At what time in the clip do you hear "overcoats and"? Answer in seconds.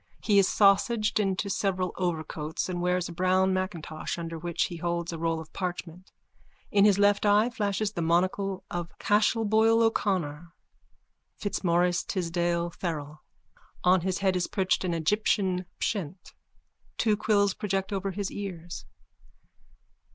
1.95-2.81